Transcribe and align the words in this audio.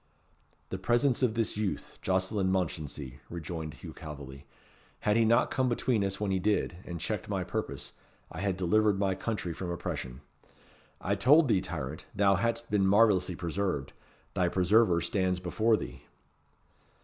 "The 0.69 0.79
presence 0.79 1.21
of 1.21 1.35
this 1.35 1.55
youth, 1.55 1.99
Jocelyn 2.01 2.51
Mounchensey," 2.51 3.19
rejoined 3.29 3.75
Hugh 3.75 3.93
Calveley. 3.93 4.47
"Had 5.01 5.15
he 5.15 5.23
not 5.25 5.51
come 5.51 5.69
between 5.69 6.03
us 6.03 6.19
when 6.19 6.31
he 6.31 6.39
did, 6.39 6.77
and 6.85 6.99
checked 6.99 7.29
my 7.29 7.43
purpose, 7.43 7.91
I 8.31 8.39
had 8.41 8.57
delivered 8.57 8.97
my 8.97 9.13
country 9.13 9.53
from 9.53 9.69
oppression. 9.69 10.21
I 10.99 11.13
told 11.13 11.47
thee, 11.49 11.61
tyrant, 11.61 12.05
thou 12.15 12.33
hadst 12.33 12.71
been 12.71 12.87
marvellously 12.87 13.35
preserved. 13.35 13.93
Thy 14.33 14.49
preserver 14.49 15.01
stands 15.01 15.39
before 15.39 15.77
thee." 15.77 16.01